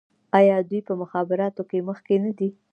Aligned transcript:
آیا 0.37 0.55
دوی 0.69 0.81
په 0.87 0.93
مخابراتو 1.01 1.61
کې 1.69 1.85
مخکې 1.89 2.15
نه 2.23 2.31
دي؟ 2.37 2.49